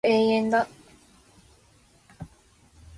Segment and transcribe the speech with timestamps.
[0.03, 0.13] 新し
[0.47, 0.67] い靴を買った。